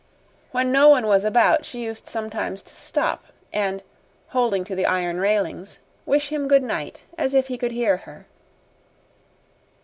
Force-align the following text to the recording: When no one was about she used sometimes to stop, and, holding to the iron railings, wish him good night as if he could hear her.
When 0.49 0.71
no 0.71 0.87
one 0.89 1.05
was 1.05 1.23
about 1.23 1.63
she 1.63 1.83
used 1.83 2.07
sometimes 2.07 2.63
to 2.63 2.73
stop, 2.73 3.23
and, 3.53 3.83
holding 4.29 4.63
to 4.63 4.73
the 4.73 4.87
iron 4.87 5.19
railings, 5.19 5.79
wish 6.07 6.29
him 6.29 6.47
good 6.47 6.63
night 6.63 7.03
as 7.19 7.35
if 7.35 7.49
he 7.49 7.57
could 7.59 7.71
hear 7.71 7.97
her. 7.97 8.25